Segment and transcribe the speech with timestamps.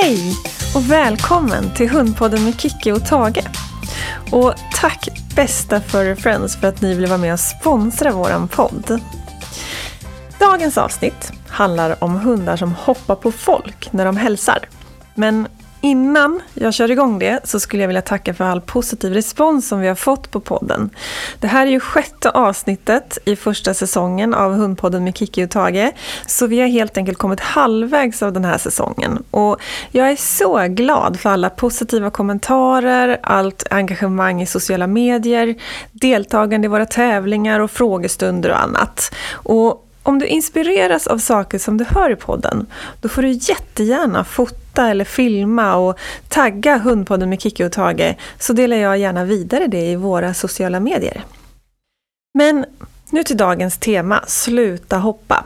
[0.00, 0.36] Hej
[0.74, 3.44] och välkommen till Hundpodden med Kicki och Tage.
[4.30, 9.00] Och tack bästa Furry Friends för att ni vill vara med och sponsra våran podd.
[10.38, 14.58] Dagens avsnitt handlar om hundar som hoppar på folk när de hälsar.
[15.14, 15.48] Men
[15.80, 19.80] Innan jag kör igång det så skulle jag vilja tacka för all positiv respons som
[19.80, 20.90] vi har fått på podden.
[21.40, 25.92] Det här är ju sjätte avsnittet i första säsongen av Hundpodden med Kiki och Tage.
[26.26, 29.22] Så vi har helt enkelt kommit halvvägs av den här säsongen.
[29.30, 29.56] Och
[29.90, 35.54] jag är så glad för alla positiva kommentarer, allt engagemang i sociala medier,
[35.92, 39.14] deltagande i våra tävlingar och frågestunder och annat.
[39.32, 42.66] Och om du inspireras av saker som du hör i podden,
[43.00, 48.52] då får du jättegärna fota eller filma och tagga Hundpodden med Kikki och Tage, så
[48.52, 51.24] delar jag gärna vidare det i våra sociala medier.
[52.34, 52.64] Men
[53.10, 55.44] nu till dagens tema, sluta hoppa.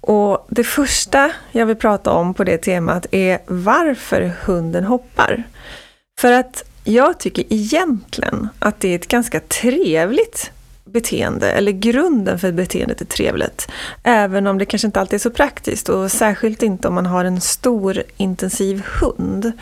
[0.00, 5.42] Och det första jag vill prata om på det temat är varför hunden hoppar.
[6.20, 10.50] För att jag tycker egentligen att det är ett ganska trevligt
[10.94, 13.68] beteende, eller grunden för beteendet är trevligt.
[14.02, 17.24] Även om det kanske inte alltid är så praktiskt och särskilt inte om man har
[17.24, 19.52] en stor intensiv hund.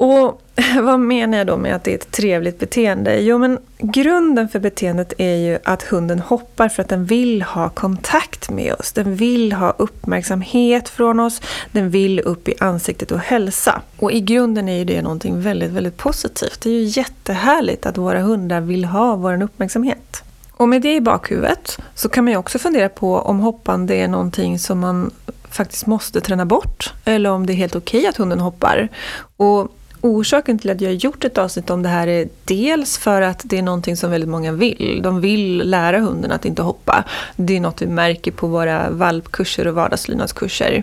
[0.00, 0.42] Och
[0.82, 3.20] vad menar jag då med att det är ett trevligt beteende?
[3.20, 7.68] Jo, men grunden för beteendet är ju att hunden hoppar för att den vill ha
[7.68, 8.92] kontakt med oss.
[8.92, 11.40] Den vill ha uppmärksamhet från oss.
[11.72, 13.82] Den vill upp i ansiktet och hälsa.
[13.98, 16.60] Och i grunden är ju det någonting väldigt, väldigt positivt.
[16.60, 20.22] Det är ju jättehärligt att våra hundar vill ha vår uppmärksamhet.
[20.52, 24.08] Och med det i bakhuvudet så kan man ju också fundera på om hoppande är
[24.08, 25.10] någonting som man
[25.50, 26.92] faktiskt måste träna bort.
[27.04, 28.88] Eller om det är helt okej okay att hunden hoppar.
[29.36, 29.68] Och
[30.00, 33.40] Orsaken till att jag har gjort ett avsnitt om det här är dels för att
[33.44, 35.00] det är någonting som väldigt många vill.
[35.02, 37.04] De vill lära hunden att inte hoppa.
[37.36, 40.82] Det är något vi märker på våra valpkurser och vardagslydnadskurser.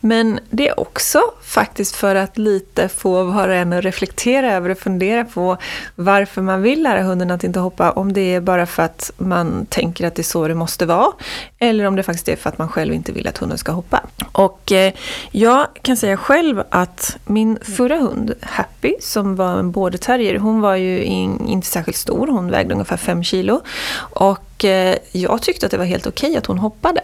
[0.00, 4.70] Men det är också faktiskt för att lite få var och en att reflektera över
[4.70, 5.56] och fundera på
[5.96, 7.90] varför man vill lära hunden att inte hoppa.
[7.90, 11.12] Om det är bara för att man tänker att det är så det måste vara.
[11.58, 14.00] Eller om det faktiskt är för att man själv inte vill att hunden ska hoppa.
[14.32, 14.92] Och eh,
[15.30, 20.38] jag kan säga själv att min förra hund Happy som var en border terrier.
[20.38, 23.60] Hon var ju in, inte särskilt stor, hon vägde ungefär 5 kilo.
[24.00, 27.00] Och eh, jag tyckte att det var helt okej okay att hon hoppade.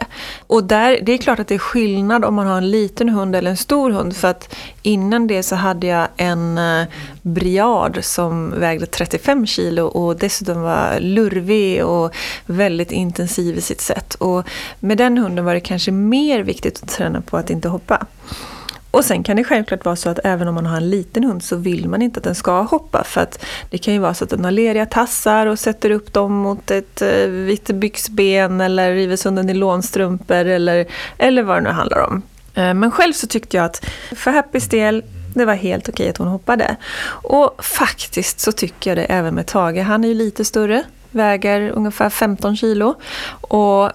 [0.46, 3.36] Och där, det är klart att det är skillnad om man har en liten hund
[3.36, 4.16] eller en stor hund.
[4.16, 6.86] För att innan det så hade jag en eh,
[7.22, 12.14] briard som vägde 35 kilo och dessutom var lurvig och
[12.46, 14.14] väldigt intensiv i sitt sätt.
[14.14, 14.46] Och
[14.80, 18.06] med den hunden var det kanske mer viktigt att träna på att inte hoppa.
[18.96, 21.42] Och sen kan det självklart vara så att även om man har en liten hund
[21.42, 23.04] så vill man inte att den ska hoppa.
[23.04, 26.12] För att det kan ju vara så att den har leriga tassar och sätter upp
[26.12, 30.86] dem mot ett eh, vitt byxben eller river sönder nylonstrumpor eller,
[31.18, 32.22] eller vad det nu handlar om.
[32.54, 33.84] Eh, men själv så tyckte jag att
[34.16, 35.04] för Happys del
[35.34, 36.76] det var helt okej att hon hoppade.
[37.06, 39.82] Och faktiskt så tycker jag det även med Tage.
[39.82, 42.94] Han är ju lite större, väger ungefär 15 kilo.
[43.40, 43.90] Och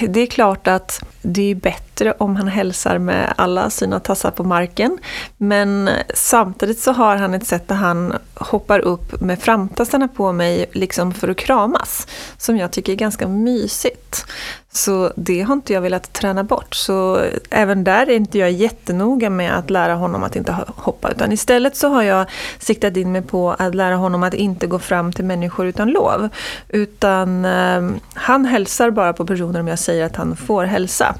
[0.00, 4.44] det är klart att det är bättre om han hälsar med alla sina tassar på
[4.44, 4.98] marken.
[5.36, 10.66] Men samtidigt så har han ett sätt där han hoppar upp med framtassarna på mig
[10.72, 12.06] liksom för att kramas.
[12.36, 14.26] Som jag tycker är ganska mysigt.
[14.72, 16.74] Så det har inte jag velat träna bort.
[16.74, 21.10] Så även där är inte jag jättenoga med att lära honom att inte hoppa.
[21.10, 22.26] Utan istället så har jag
[22.58, 26.28] siktat in mig på att lära honom att inte gå fram till människor utan lov.
[26.68, 31.14] Utan eh, han hälsar bara på personer om jag säger att han får hälsa.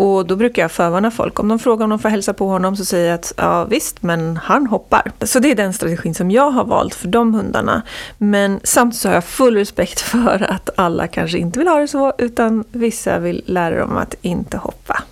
[0.00, 1.38] Och då brukar jag förvarna folk.
[1.38, 4.02] Om de frågar om de får hälsa på honom så säger jag att ja visst,
[4.02, 5.12] men han hoppar.
[5.22, 7.82] Så det är den strategin som jag har valt för de hundarna.
[8.18, 11.88] Men samtidigt så har jag full respekt för att alla kanske inte vill ha det
[11.88, 15.02] så, utan vissa vill lära dem att inte hoppa.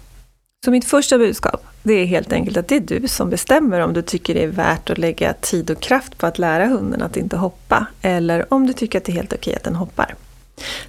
[0.65, 3.93] Så mitt första budskap, det är helt enkelt att det är du som bestämmer om
[3.93, 7.17] du tycker det är värt att lägga tid och kraft på att lära hunden att
[7.17, 10.15] inte hoppa, eller om du tycker att det är helt okej att den hoppar.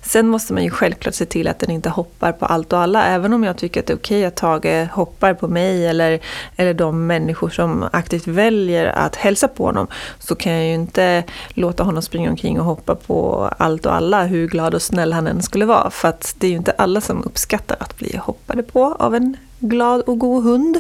[0.02, 3.06] Sen måste man ju självklart se till att den inte hoppar på allt och alla.
[3.06, 6.20] Även om jag tycker att det är okej att Tage hoppar på mig eller,
[6.56, 9.88] eller de människor som aktivt väljer att hälsa på honom.
[10.20, 14.24] Så kan jag ju inte låta honom springa omkring och hoppa på allt och alla
[14.24, 15.90] hur glad och snäll han än skulle vara.
[15.90, 19.38] För att det är ju inte alla som uppskattar att bli hoppade på av en
[19.60, 20.80] glad och god hund.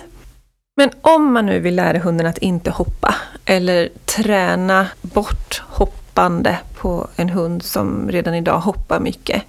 [0.75, 3.15] Men om man nu vill lära hunden att inte hoppa
[3.45, 9.43] eller träna bort hopp hoppande på en hund som redan idag hoppar mycket.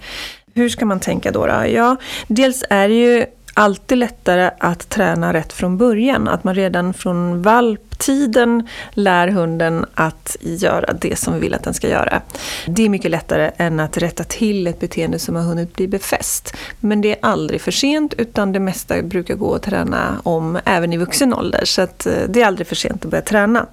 [0.53, 1.45] Hur ska man tänka då?
[1.45, 1.65] då?
[1.67, 1.95] Ja,
[2.27, 6.27] dels är det ju alltid lättare att träna rätt från början.
[6.27, 11.73] Att man redan från valptiden lär hunden att göra det som vi vill att den
[11.73, 12.21] ska göra.
[12.67, 16.53] Det är mycket lättare än att rätta till ett beteende som har hunnit bli befäst.
[16.79, 20.93] Men det är aldrig för sent utan det mesta brukar gå att träna om även
[20.93, 21.65] i vuxen ålder.
[21.65, 23.65] Så att eh, det är aldrig för sent att börja träna.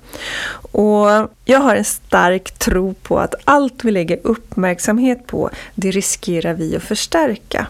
[0.72, 1.06] Och
[1.44, 6.76] jag har en stark tro på att allt vi lägger uppmärksamhet på, det riskerar vi
[6.76, 7.66] att förstärka.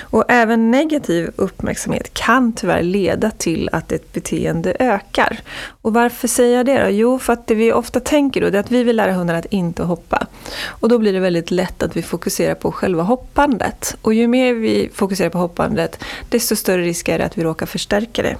[0.00, 5.40] Och även negativ uppmärksamhet kan tyvärr leda till att ett beteende ökar.
[5.82, 6.90] Och varför säger jag det då?
[6.90, 9.46] Jo, för att det vi ofta tänker då är att vi vill lära hunden att
[9.46, 10.26] inte hoppa.
[10.66, 13.96] Och då blir det väldigt lätt att vi fokuserar på själva hoppandet.
[14.02, 17.66] Och ju mer vi fokuserar på hoppandet, desto större risk är det att vi råkar
[17.66, 18.36] förstärka det.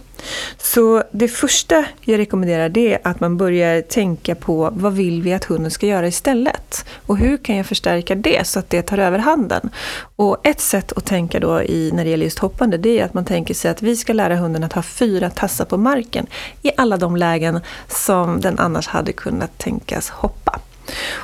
[0.58, 5.32] Så det första jag rekommenderar det är att man börjar tänka på vad vill vi
[5.32, 6.84] att hunden ska göra istället?
[7.06, 9.70] Och hur kan jag förstärka det så att det tar över handen?
[10.16, 13.14] Och ett sätt att tänka då i, när det gäller just hoppande det är att
[13.14, 16.26] man tänker sig att vi ska lära hunden att ha fyra tassar på marken
[16.62, 20.60] i alla de lägen som den annars hade kunnat tänkas hoppa.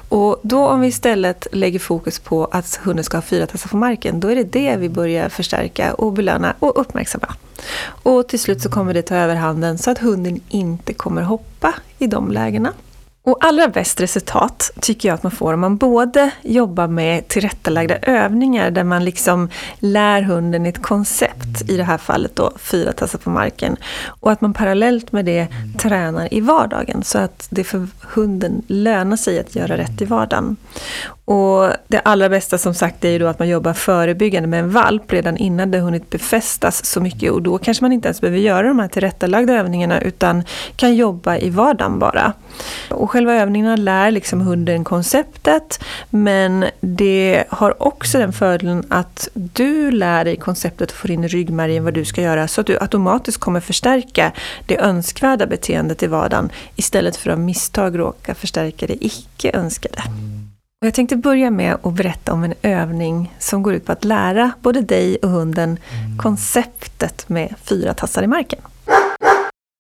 [0.09, 3.77] Och då om vi istället lägger fokus på att hunden ska ha fyra tassar på
[3.77, 7.35] marken, då är det det vi börjar förstärka och belöna och uppmärksamma.
[8.03, 11.75] Och till slut så kommer det ta över handen så att hunden inte kommer hoppa
[11.99, 12.73] i de lägena.
[13.29, 17.97] Och allra bäst resultat tycker jag att man får om man både jobbar med tillrättalagda
[17.97, 19.49] övningar där man liksom
[19.79, 21.38] lär hunden ett koncept,
[21.69, 23.77] i det här fallet då fyra tassar på marken,
[24.21, 25.49] och att man parallellt med det
[25.79, 30.57] tränar i vardagen så att det för hunden lönar sig att göra rätt i vardagen.
[31.29, 34.71] Och det allra bästa som sagt är ju då att man jobbar förebyggande med en
[34.71, 38.39] valp redan innan det hunnit befästas så mycket och då kanske man inte ens behöver
[38.39, 40.45] göra de här tillrättalagda övningarna utan
[40.77, 42.33] kan jobba i vardagen bara.
[42.91, 49.91] Och själva övningarna lär liksom hunden konceptet men det har också den fördelen att du
[49.91, 52.79] lär dig konceptet och får in i ryggmärgen vad du ska göra så att du
[52.81, 54.33] automatiskt kommer förstärka
[54.67, 60.03] det önskvärda beteendet i vardagen istället för att av misstag råka förstärka det icke önskade.
[60.07, 60.48] Mm.
[60.81, 64.05] Och jag tänkte börja med att berätta om en övning som går ut på att
[64.05, 65.79] lära både dig och hunden
[66.19, 68.61] konceptet med fyra tassar i marken.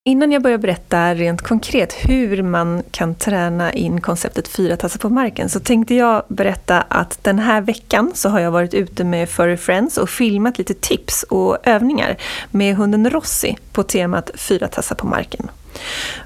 [0.04, 5.08] Innan jag börjar berätta rent konkret hur man kan träna in konceptet fyra tassar på
[5.08, 9.28] marken så tänkte jag berätta att den här veckan så har jag varit ute med
[9.28, 12.16] Furry Friends och filmat lite tips och övningar
[12.50, 15.50] med hunden Rossi på temat fyra tassar på marken.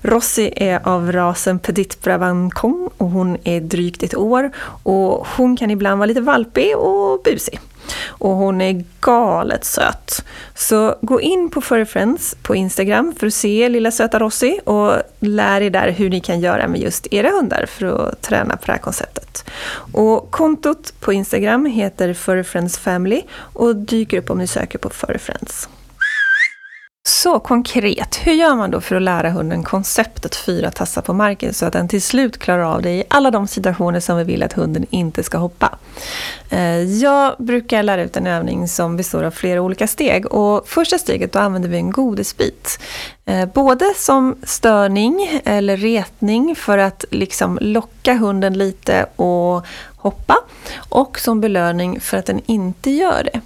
[0.02, 4.50] Rossi är av rasen Petit Brabancon och hon är drygt ett år
[4.82, 7.60] och hon kan ibland vara lite valpig och busig.
[8.06, 10.24] Och hon är galet söt.
[10.54, 14.92] Så gå in på Furry Friends på Instagram för att se lilla söta Rossi och
[15.20, 18.66] lär er där hur ni kan göra med just era hundar för att träna på
[18.66, 19.44] det här konceptet.
[19.92, 24.90] Och kontot på Instagram heter Furry Friends Family och dyker upp om ni söker på
[24.90, 25.68] Furry Friends.
[27.04, 31.54] Så konkret, hur gör man då för att lära hunden konceptet fyra tassar på marken
[31.54, 34.42] så att den till slut klarar av det i alla de situationer som vi vill
[34.42, 35.78] att hunden inte ska hoppa?
[36.50, 40.98] Eh, jag brukar lära ut en övning som består av flera olika steg och första
[40.98, 42.78] steget då använder vi en godisbit.
[43.24, 49.66] Eh, både som störning eller retning för att liksom locka hunden lite och
[49.96, 50.36] hoppa
[50.76, 53.40] och som belöning för att den inte gör det.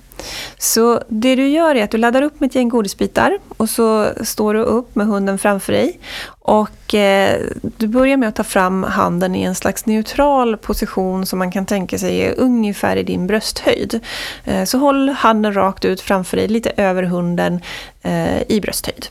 [0.59, 4.09] Så det du gör är att du laddar upp med ett gäng godisbitar och så
[4.25, 5.99] står du upp med hunden framför dig.
[6.39, 7.41] Och eh,
[7.77, 11.67] du börjar med att ta fram handen i en slags neutral position som man kan
[11.67, 14.01] tänka sig är ungefär i din brösthöjd.
[14.45, 17.61] Eh, så håll handen rakt ut framför dig, lite över hunden
[18.03, 19.07] eh, i brösthöjd.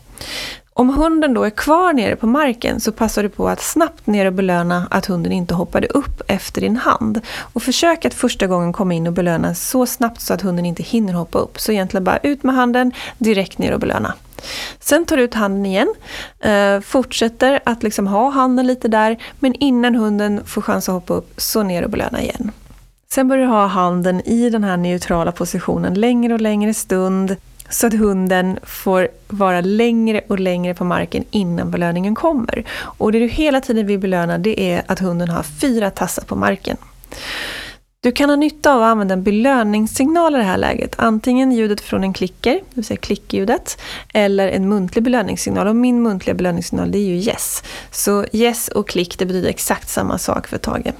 [0.78, 4.26] Om hunden då är kvar nere på marken så passar du på att snabbt ner
[4.26, 7.22] och belöna att hunden inte hoppade upp efter din hand.
[7.54, 10.84] Och försök att första gången komma in och belöna så snabbt så att hunden inte
[10.84, 11.60] hinner hoppa upp.
[11.60, 14.14] Så egentligen bara ut med handen, direkt ner och belöna.
[14.80, 15.94] Sen tar du ut handen igen,
[16.40, 21.14] eh, fortsätter att liksom ha handen lite där, men innan hunden får chans att hoppa
[21.14, 22.52] upp, så ner och belöna igen.
[23.12, 27.36] Sen börjar du ha handen i den här neutrala positionen längre och längre stund
[27.70, 32.64] så att hunden får vara längre och längre på marken innan belöningen kommer.
[32.80, 36.36] Och det du hela tiden vill belöna det är att hunden har fyra tassar på
[36.36, 36.78] marken.
[38.06, 40.96] Du kan ha nytta av att använda en belöningssignal i det här läget.
[40.98, 43.82] Antingen ljudet från en klicker, det vill säga klickljudet,
[44.14, 45.68] eller en muntlig belöningssignal.
[45.68, 47.64] Och min muntliga belöningssignal det är ju yes.
[47.92, 50.94] Så yes och klick det betyder exakt samma sak för Tage.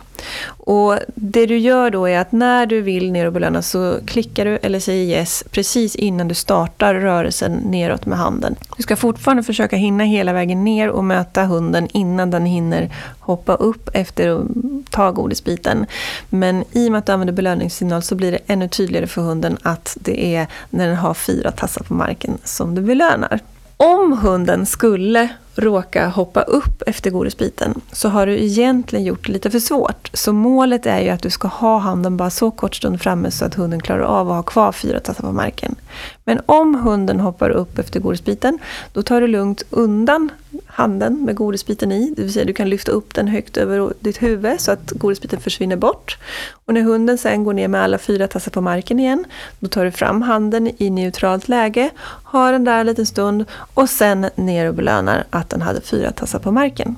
[0.48, 4.46] Och det du gör då är att när du vill ner och belöna så klickar
[4.46, 8.56] du eller säger yes precis innan du startar rörelsen neråt med handen.
[8.78, 13.56] Du ska fortfarande försöka hinna hela vägen ner och möta hunden innan den hinner hoppa
[13.56, 14.46] upp efter att
[14.90, 15.86] ta godisbiten.
[16.30, 19.58] Men i och med att du använder belöningssignal så blir det ännu tydligare för hunden
[19.62, 23.40] att det är när den har fyra tassar på marken som du belönar.
[23.78, 29.52] Om hunden skulle råka hoppa upp efter godisbiten så har du egentligen gjort det lite
[29.52, 30.10] för svårt.
[30.14, 33.46] Så målet är ju att du ska ha handen bara så kort stund framme så
[33.46, 35.76] att hunden klarar av att ha kvar fyra tassar på marken.
[36.24, 38.60] Men om hunden hoppar upp efter godisbiten,
[38.94, 40.30] då tar du lugnt undan
[40.66, 42.14] handen med godisbiten i.
[42.16, 45.40] Det vill säga du kan lyfta upp den högt över ditt huvud så att godisbiten
[45.40, 46.18] försvinner bort.
[46.66, 49.26] Och när hunden sen går ner med alla fyra tassar på marken igen,
[49.60, 51.90] då tar du fram handen i neutralt läge,
[52.24, 56.12] har den där en liten stund och sen ner och belönar att den hade fyra
[56.12, 56.96] tassar på marken.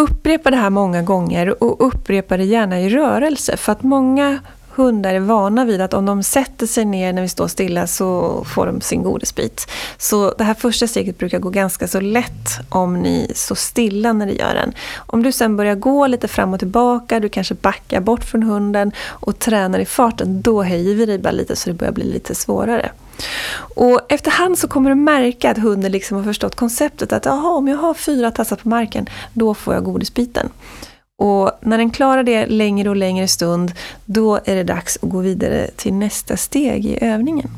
[0.00, 4.38] Upprepa det här många gånger och upprepa det gärna i rörelse för att många
[4.74, 8.44] hundar är vana vid att om de sätter sig ner när vi står stilla så
[8.44, 9.70] får de sin godisbit.
[9.98, 14.26] Så det här första steget brukar gå ganska så lätt om ni står stilla när
[14.26, 14.72] ni gör den.
[14.96, 18.92] Om du sen börjar gå lite fram och tillbaka, du kanske backar bort från hunden
[19.08, 22.34] och tränar i farten, då höjer vi dig bara lite så det börjar bli lite
[22.34, 22.90] svårare.
[23.74, 27.68] Och efterhand så kommer du märka att hunden liksom har förstått konceptet att aha, om
[27.68, 30.48] jag har fyra tassar på marken, då får jag godisbiten.
[31.18, 33.72] Och när den klarar det längre och längre stund,
[34.04, 37.50] då är det dags att gå vidare till nästa steg i övningen.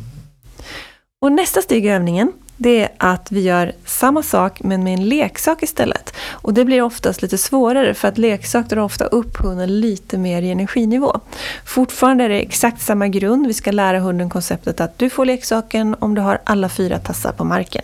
[1.20, 5.08] Och nästa steg i övningen, det är att vi gör samma sak men med en
[5.08, 6.14] leksak istället.
[6.30, 10.42] Och det blir oftast lite svårare för att leksak drar ofta upp hunden lite mer
[10.42, 11.20] i energinivå.
[11.66, 13.46] Fortfarande är det exakt samma grund.
[13.46, 17.32] Vi ska lära hunden konceptet att du får leksaken om du har alla fyra tassar
[17.32, 17.82] på marken.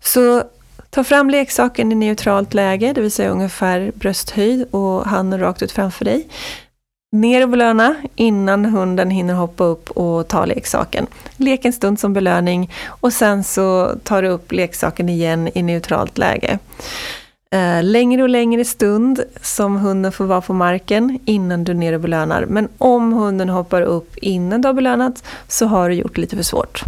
[0.00, 0.42] Så
[0.94, 5.72] Ta fram leksaken i neutralt läge, det vill säga ungefär brösthöjd och handen rakt ut
[5.72, 6.28] framför dig.
[7.12, 11.06] Ner och belöna innan hunden hinner hoppa upp och ta leksaken.
[11.36, 16.18] Lek en stund som belöning och sen så tar du upp leksaken igen i neutralt
[16.18, 16.58] läge.
[17.50, 22.00] Eh, längre och längre stund som hunden får vara på marken innan du ner och
[22.00, 22.46] belönar.
[22.46, 26.36] Men om hunden hoppar upp innan du har belönat så har du gjort det lite
[26.36, 26.84] för svårt.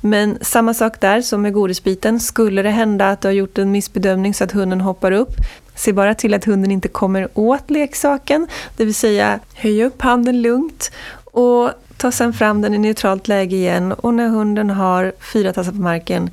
[0.00, 2.20] Men samma sak där som med godisbiten.
[2.20, 5.34] Skulle det hända att du har gjort en missbedömning så att hunden hoppar upp,
[5.74, 8.46] se bara till att hunden inte kommer åt leksaken.
[8.76, 10.92] Det vill säga, höj upp handen lugnt
[11.24, 13.92] och ta sen fram den i neutralt läge igen.
[13.92, 16.30] Och när hunden har fyra tassar på marken,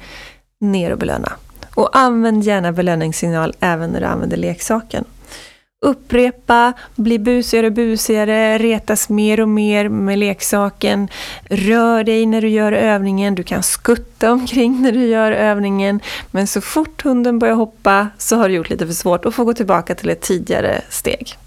[0.61, 1.33] ner och belöna.
[1.75, 5.05] Och använd gärna belöningssignal även när du använder leksaken.
[5.81, 11.07] Upprepa, bli busigare och busigare, retas mer och mer med leksaken.
[11.43, 15.99] Rör dig när du gör övningen, du kan skutta omkring när du gör övningen.
[16.31, 19.45] Men så fort hunden börjar hoppa så har du gjort lite för svårt och får
[19.45, 21.37] gå tillbaka till ett tidigare steg.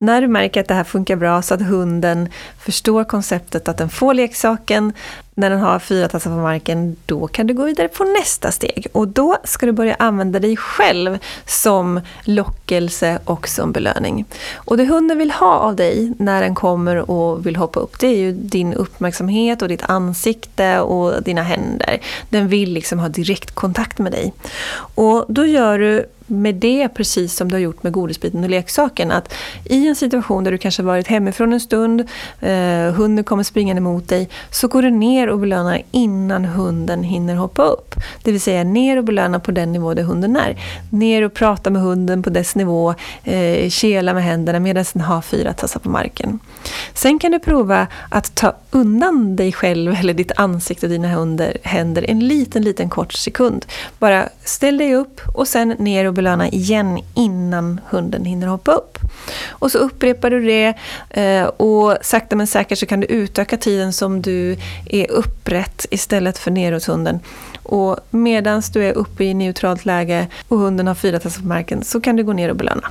[0.00, 3.90] När du märker att det här funkar bra så att hunden förstår konceptet att den
[3.90, 4.92] får leksaken
[5.38, 8.86] när den har fyra tassar på marken, då kan du gå vidare på nästa steg.
[8.92, 14.24] Och då ska du börja använda dig själv som lockelse och som belöning.
[14.54, 18.06] Och det hunden vill ha av dig när den kommer och vill hoppa upp, det
[18.06, 22.00] är ju din uppmärksamhet och ditt ansikte och dina händer.
[22.30, 24.32] Den vill liksom ha direktkontakt med dig.
[24.94, 29.10] Och då gör du med det precis som du har gjort med godisbiten och leksaken.
[29.10, 32.00] Att i en situation där du kanske varit hemifrån en stund,
[32.40, 37.34] eh, hunden kommer springande mot dig, så går du ner och belönar innan hunden hinner
[37.34, 37.94] hoppa upp.
[38.22, 40.56] Det vill säga ner och belöna på den nivå där hunden är.
[40.90, 42.94] Ner och prata med hunden på dess nivå,
[43.24, 46.38] eh, kela med händerna medan den har fyra tassar på marken.
[46.94, 51.08] Sen kan du prova att ta undan dig själv eller ditt ansikte och dina
[51.62, 53.66] händer en liten, liten kort sekund.
[53.98, 58.98] Bara ställ dig upp och sen ner och belöna igen innan hunden hinner hoppa upp.
[59.48, 60.74] Och så upprepar du det
[61.10, 64.56] eh, och sakta men säkert så kan du utöka tiden som du
[64.86, 67.20] är upprätt istället för neråt hunden.
[67.62, 71.84] Och medan du är uppe i neutralt läge och hunden har fyra tassar på marken
[71.84, 72.90] så kan du gå ner och belöna.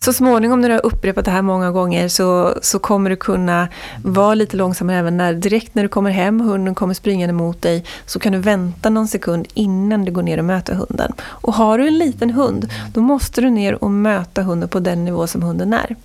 [0.00, 3.68] Så småningom när du har upprepat det här många gånger så, så kommer du kunna
[4.04, 7.84] vara lite långsammare även när direkt när du kommer hem, hunden kommer springande mot dig,
[8.06, 11.12] så kan du vänta någon sekund innan du går ner och möter hunden.
[11.20, 15.04] Och har du en liten hund, då måste du ner och möta hunden på den
[15.04, 15.96] nivå som hunden är.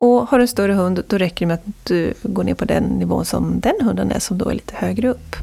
[0.00, 2.64] Och har du en större hund, då räcker det med att du går ner på
[2.64, 5.36] den nivå som den hunden är, som då är lite högre upp.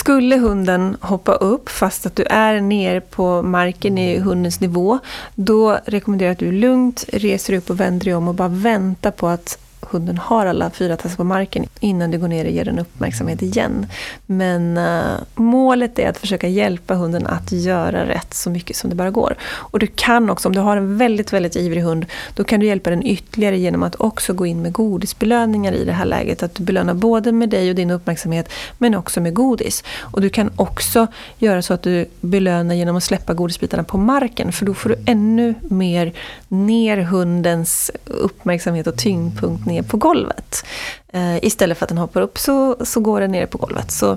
[0.00, 4.98] Skulle hunden hoppa upp fast att du är ner på marken i hundens nivå,
[5.34, 9.10] då rekommenderar jag att du lugnt reser upp och vänder dig om och bara väntar
[9.10, 12.64] på att hunden har alla fyra tassar på marken innan du går ner och ger
[12.64, 13.86] den uppmärksamhet igen.
[14.26, 18.96] Men uh, målet är att försöka hjälpa hunden att göra rätt så mycket som det
[18.96, 19.36] bara går.
[19.42, 22.66] Och du kan också, om du har en väldigt, väldigt ivrig hund, då kan du
[22.66, 26.42] hjälpa den ytterligare genom att också gå in med godisbelöningar i det här läget.
[26.42, 29.84] Att du belönar både med dig och din uppmärksamhet, men också med godis.
[30.00, 31.06] Och du kan också
[31.38, 34.96] göra så att du belönar genom att släppa godisbitarna på marken, för då får du
[35.06, 36.12] ännu mer
[36.48, 40.64] ner hundens uppmärksamhet och tyngdpunkt ner på golvet.
[41.12, 43.90] Eh, istället för att den hoppar upp så, så går den ner på golvet.
[43.90, 44.16] Så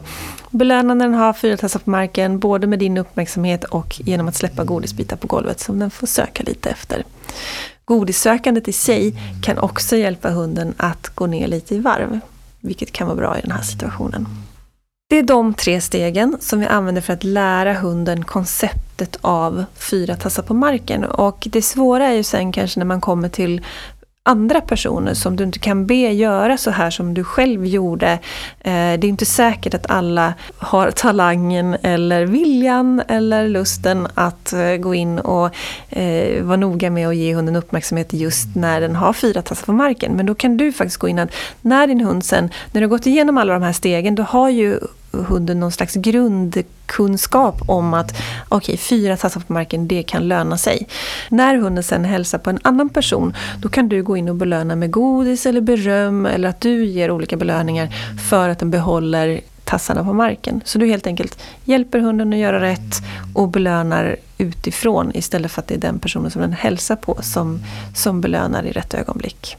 [0.50, 4.36] belöna när den har fyra tassar på marken, både med din uppmärksamhet och genom att
[4.36, 7.04] släppa godisbitar på golvet som den får söka lite efter.
[7.86, 12.20] Godissökandet i sig kan också hjälpa hunden att gå ner lite i varv,
[12.60, 14.28] vilket kan vara bra i den här situationen.
[15.10, 20.16] Det är de tre stegen som vi använder för att lära hunden konceptet av fyra
[20.16, 21.04] tassar på marken.
[21.04, 23.62] Och det svåra är ju sen kanske när man kommer till
[24.26, 28.12] andra personer som du inte kan be göra så här som du själv gjorde.
[28.60, 34.76] Eh, det är inte säkert att alla har talangen eller viljan eller lusten att eh,
[34.76, 35.56] gå in och
[35.90, 39.74] eh, vara noga med att ge hunden uppmärksamhet just när den har fyra tassar på
[39.74, 40.12] marken.
[40.14, 42.90] Men då kan du faktiskt gå in att när din hund sen, när du har
[42.90, 44.80] gått igenom alla de här stegen, då har ju
[45.14, 48.12] hunden någon slags grundkunskap om att
[48.50, 50.88] okej, okay, fyra tassar på marken, det kan löna sig.
[51.30, 54.76] När hunden sen hälsar på en annan person, då kan du gå in och belöna
[54.76, 57.96] med godis eller beröm eller att du ger olika belöningar
[58.30, 60.62] för att den behåller tassarna på marken.
[60.66, 62.96] Så du helt enkelt hjälper hunden att göra rätt
[63.34, 67.60] och belönar utifrån istället för att det är den personen som den hälsar på som,
[67.96, 69.58] som belönar i rätt ögonblick.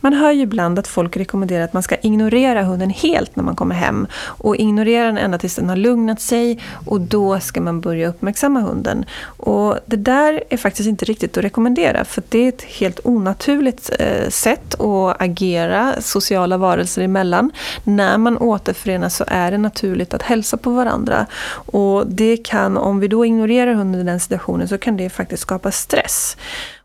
[0.00, 3.56] Man hör ju ibland att folk rekommenderar att man ska ignorera hunden helt när man
[3.56, 4.06] kommer hem.
[4.24, 8.60] Och ignorera den ända tills den har lugnat sig och då ska man börja uppmärksamma
[8.60, 9.04] hunden.
[9.24, 13.90] Och det där är faktiskt inte riktigt att rekommendera för det är ett helt onaturligt
[13.98, 17.50] eh, sätt att agera sociala varelser emellan.
[17.84, 21.26] När man återförenas så är det naturligt att hälsa på varandra.
[21.52, 25.42] Och det kan, om vi då ignorerar hunden i den situationen så kan det faktiskt
[25.42, 26.36] skapa stress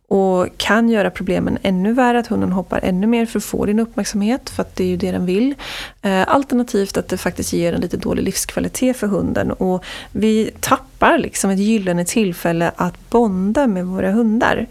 [0.07, 3.79] och kan göra problemen ännu värre, att hunden hoppar ännu mer för att få din
[3.79, 5.55] uppmärksamhet, för att det är ju det den vill.
[6.01, 11.17] Eh, alternativt att det faktiskt ger en lite dålig livskvalitet för hunden och vi tappar
[11.17, 14.67] liksom ett gyllene tillfälle att bonda med våra hundar.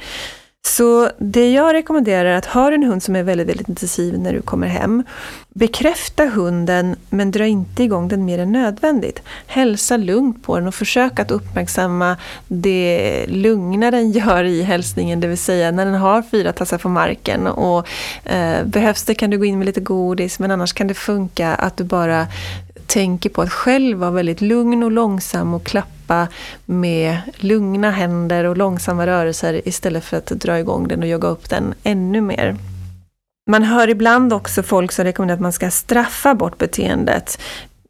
[0.66, 4.32] Så det jag rekommenderar är att ha en hund som är väldigt, väldigt intensiv när
[4.32, 5.02] du kommer hem.
[5.48, 9.22] Bekräfta hunden men dra inte igång den mer än nödvändigt.
[9.46, 12.16] Hälsa lugnt på den och försök att uppmärksamma
[12.48, 16.88] det lugna den gör i hälsningen, det vill säga när den har fyra tassar på
[16.88, 17.46] marken.
[17.46, 17.88] Och,
[18.24, 21.54] eh, behövs det kan du gå in med lite godis men annars kan det funka
[21.54, 22.26] att du bara
[22.86, 25.95] tänker på att själv vara väldigt lugn och långsam och klappa
[26.64, 31.50] med lugna händer och långsamma rörelser istället för att dra igång den och jogga upp
[31.50, 32.56] den ännu mer.
[33.50, 37.38] Man hör ibland också folk som rekommenderar att man ska straffa bort beteendet.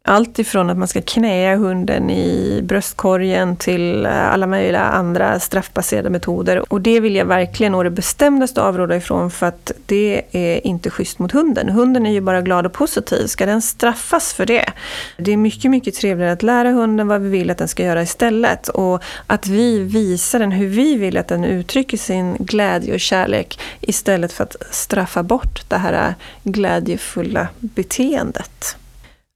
[0.09, 6.09] Allt ifrån att man ska knäa hunden i bröstkorgen till eh, alla möjliga andra straffbaserade
[6.09, 6.73] metoder.
[6.73, 10.89] Och det vill jag verkligen å det bestämdaste avråda ifrån för att det är inte
[10.89, 11.69] schysst mot hunden.
[11.69, 13.27] Hunden är ju bara glad och positiv.
[13.27, 14.65] Ska den straffas för det?
[15.17, 18.01] Det är mycket, mycket trevligare att lära hunden vad vi vill att den ska göra
[18.01, 18.69] istället.
[18.69, 23.59] Och att vi visar den hur vi vill att den uttrycker sin glädje och kärlek
[23.81, 28.77] istället för att straffa bort det här eh, glädjefulla beteendet.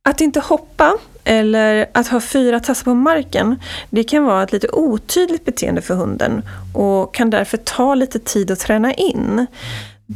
[0.04, 3.60] Att inte hoppa eller att ha fyra tassar på marken,
[3.90, 8.52] det kan vara ett lite otydligt beteende för hunden och kan därför ta lite tid
[8.52, 9.48] att träna in.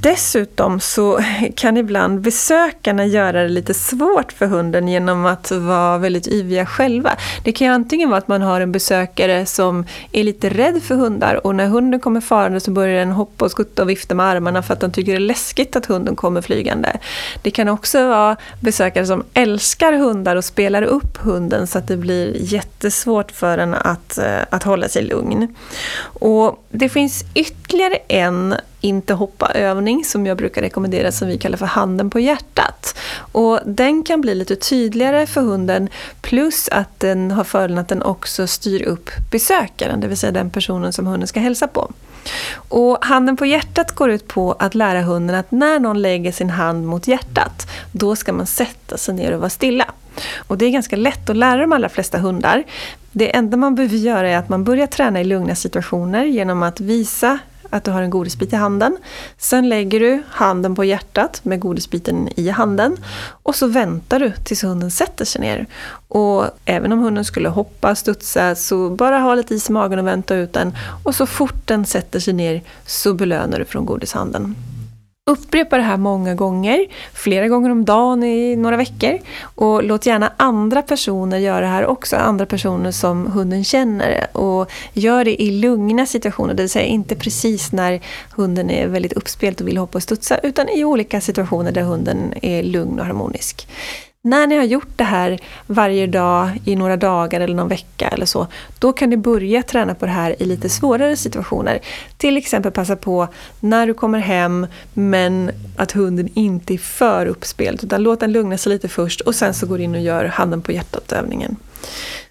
[0.02, 1.20] Dessutom så
[1.56, 7.18] kan ibland besökarna göra det lite svårt för hunden genom att vara väldigt yviga själva.
[7.44, 10.96] Det kan ju antingen vara att man har en besökare som är lite rädd för
[10.96, 14.26] hundar och när hunden kommer farande så börjar den hoppa och skutta och vifta med
[14.26, 16.98] armarna för att den tycker det är läskigt att hunden kommer flygande.
[17.42, 21.98] Det kan också vara besökare som älskar hundar och spelar upp hunden så att det
[21.98, 25.56] blir jättesvårt för den att, eh, att hålla sig lugn.
[26.20, 28.56] Och det finns ytterligare en
[28.86, 32.98] inte hoppa-övning som jag brukar rekommendera som vi kallar för handen på hjärtat.
[33.18, 35.90] Och den kan bli lite tydligare för hunden
[36.22, 40.50] plus att den har fördelen att den också styr upp besökaren, det vill säga den
[40.50, 41.92] personen som hunden ska hälsa på.
[42.70, 46.50] Och handen på hjärtat går ut på att lära hunden att när någon lägger sin
[46.50, 49.86] hand mot hjärtat, då ska man sätta sig ner och vara stilla.
[50.38, 52.64] Och det är ganska lätt att lära de allra flesta hundar.
[53.12, 56.80] Det enda man behöver göra är att man börjar träna i lugna situationer genom att
[56.80, 58.98] visa att du har en godisbit i handen.
[59.38, 62.98] Sen lägger du handen på hjärtat med godisbiten i handen
[63.44, 65.66] och så väntar du tills hunden sätter sig ner.
[66.08, 70.08] Och även om hunden skulle hoppa, studsa, så bara ha lite is i magen och
[70.08, 70.78] vänta ut den.
[71.04, 74.56] Och så fort den sätter sig ner så belönar du från godishanden.
[75.32, 79.20] Upprepa det här många gånger, flera gånger om dagen i några veckor.
[79.42, 84.38] Och låt gärna andra personer göra det här också, andra personer som hunden känner.
[84.38, 88.02] Och gör det i lugna situationer, det vill säga inte precis när
[88.36, 92.34] hunden är väldigt uppspelt och vill hoppa och studsa, utan i olika situationer där hunden
[92.42, 93.68] är lugn och harmonisk.
[94.26, 98.26] När ni har gjort det här varje dag i några dagar eller någon vecka eller
[98.26, 98.48] så,
[98.80, 101.80] då kan ni börja träna på det här i lite svårare situationer.
[102.18, 103.28] Till exempel passa på
[103.60, 108.58] när du kommer hem men att hunden inte är för uppspelt utan låt den lugna
[108.58, 111.56] sig lite först och sen så går du in och gör handen på hjärtat-övningen.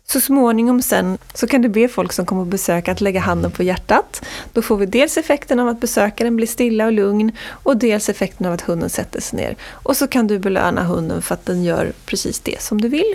[0.07, 3.51] Så småningom sen så kan du be folk som kommer på besök att lägga handen
[3.51, 4.25] på hjärtat.
[4.53, 8.47] Då får vi dels effekten av att besökaren blir stilla och lugn och dels effekten
[8.47, 9.57] av att hunden sätter sig ner.
[9.71, 13.15] Och så kan du belöna hunden för att den gör precis det som du vill.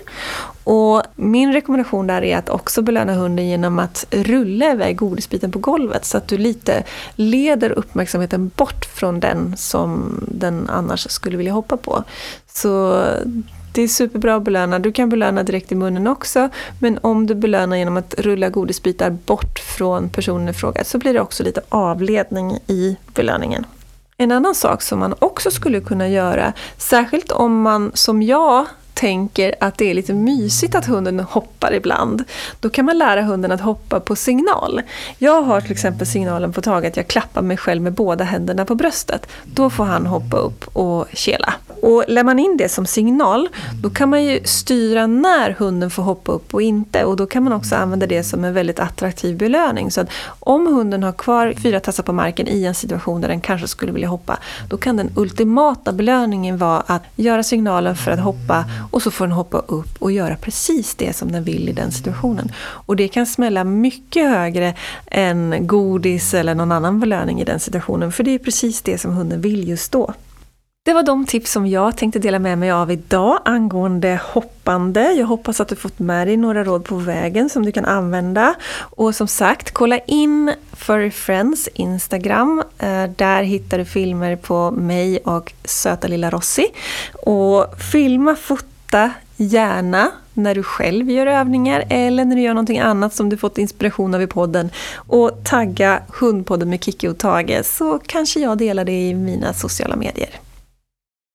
[0.64, 5.60] Och min rekommendation där är att också belöna hunden genom att rulla iväg godisbiten på
[5.60, 6.84] golvet så att du lite
[7.16, 12.04] leder uppmärksamheten bort från den som den annars skulle vilja hoppa på.
[12.54, 13.04] Så
[13.72, 14.80] det är superbra att belöna.
[14.80, 16.50] Du kan belöna direkt i munnen också.
[16.80, 21.14] Men om du belönar genom att rulla godisbitar bort från personen i fråga så blir
[21.14, 23.66] det också lite avledning i belöningen.
[24.18, 28.66] En annan sak som man också skulle kunna göra, särskilt om man som jag
[29.00, 32.24] tänker att det är lite mysigt att hunden hoppar ibland,
[32.60, 34.82] då kan man lära hunden att hoppa på signal.
[35.18, 38.66] Jag har till exempel signalen på taget att jag klappar mig själv med båda händerna
[38.66, 39.28] på bröstet.
[39.44, 41.54] Då får han hoppa upp och kela.
[41.82, 43.50] Och lär man in det som signal,
[43.82, 47.04] då kan man ju styra när hunden får hoppa upp och inte.
[47.04, 49.92] Och då kan man också använda det som en väldigt attraktiv belöning.
[49.92, 50.10] Så att
[50.40, 53.92] om hunden har kvar fyra tassar på marken i en situation där den kanske skulle
[53.92, 54.38] vilja hoppa,
[54.70, 59.26] då kan den ultimata belöningen vara att göra signalen för att hoppa och så får
[59.26, 62.52] den hoppa upp och göra precis det som den vill i den situationen.
[62.60, 64.76] Och det kan smälla mycket högre
[65.08, 69.14] än godis eller någon annan belöning i den situationen, för det är precis det som
[69.14, 70.14] hunden vill just då.
[70.86, 75.12] Det var de tips som jag tänkte dela med mig av idag angående hoppande.
[75.12, 78.56] Jag hoppas att du fått med dig några råd på vägen som du kan använda.
[78.80, 82.64] Och som sagt, kolla in Furry Friends Instagram.
[82.78, 86.68] Eh, där hittar du filmer på mig och söta lilla Rossi.
[87.14, 88.79] Och filma, fota
[89.38, 93.58] gärna när du själv gör övningar eller när du gör någonting annat som du fått
[93.58, 94.70] inspiration av i podden.
[94.96, 99.96] Och tagga Hundpodden med Kikki och Tage så kanske jag delar det i mina sociala
[99.96, 100.30] medier.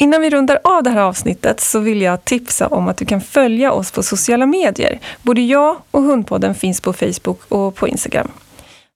[0.03, 3.21] Innan vi rundar av det här avsnittet så vill jag tipsa om att du kan
[3.21, 5.01] följa oss på sociala medier.
[5.23, 8.31] Både jag och Hundpodden finns på Facebook och på Instagram.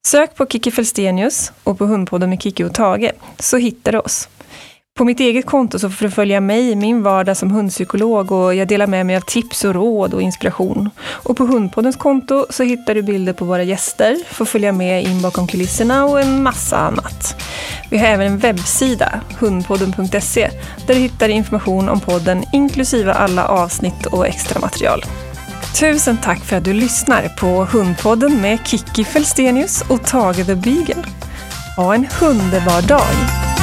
[0.07, 4.29] Sök på Kiki Felstenius och på Hundpodden med Kiki och Tage så hittar du oss.
[4.99, 8.55] På mitt eget konto så får du följa mig i min vardag som hundpsykolog och
[8.55, 10.91] jag delar med mig av tips och råd och inspiration.
[11.01, 15.23] Och på Hundpoddens konto så hittar du bilder på våra gäster, får följa med in
[15.23, 17.43] bakom kulisserna och en massa annat.
[17.91, 20.51] Vi har även en webbsida, hundpodden.se,
[20.87, 25.05] där du hittar information om podden inklusive alla avsnitt och extra material.
[25.81, 31.05] Tusen tack för att du lyssnar på Hundpodden med Kiki Felstenius och Tage the Beagle.
[31.77, 33.58] Ha en underbar dag!